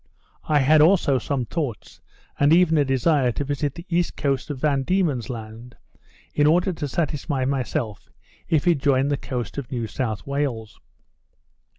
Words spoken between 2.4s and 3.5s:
even a desire to